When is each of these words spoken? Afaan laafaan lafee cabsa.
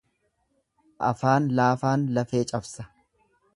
Afaan 1.09 1.51
laafaan 1.61 2.07
lafee 2.19 2.43
cabsa. 2.55 2.89